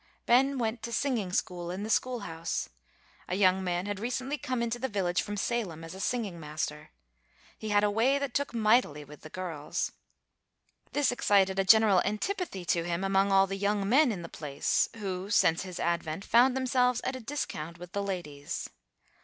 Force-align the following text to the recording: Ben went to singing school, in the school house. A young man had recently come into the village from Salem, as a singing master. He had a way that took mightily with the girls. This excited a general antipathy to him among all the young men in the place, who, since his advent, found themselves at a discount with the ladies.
Ben 0.25 0.57
went 0.57 0.81
to 0.81 0.91
singing 0.91 1.31
school, 1.31 1.69
in 1.69 1.83
the 1.83 1.89
school 1.91 2.21
house. 2.21 2.69
A 3.27 3.35
young 3.35 3.63
man 3.63 3.85
had 3.85 3.99
recently 3.99 4.35
come 4.35 4.63
into 4.63 4.79
the 4.79 4.89
village 4.89 5.21
from 5.21 5.37
Salem, 5.37 5.83
as 5.83 5.93
a 5.93 5.99
singing 5.99 6.39
master. 6.39 6.89
He 7.55 7.69
had 7.69 7.83
a 7.83 7.91
way 7.91 8.17
that 8.17 8.33
took 8.33 8.51
mightily 8.51 9.05
with 9.05 9.21
the 9.21 9.29
girls. 9.29 9.91
This 10.91 11.11
excited 11.11 11.59
a 11.59 11.63
general 11.63 12.01
antipathy 12.03 12.65
to 12.65 12.83
him 12.83 13.03
among 13.03 13.31
all 13.31 13.45
the 13.45 13.57
young 13.57 13.87
men 13.87 14.11
in 14.11 14.23
the 14.23 14.27
place, 14.27 14.89
who, 14.95 15.29
since 15.29 15.61
his 15.61 15.79
advent, 15.79 16.25
found 16.25 16.57
themselves 16.57 17.01
at 17.03 17.15
a 17.15 17.19
discount 17.19 17.77
with 17.77 17.91
the 17.91 18.01
ladies. 18.01 18.71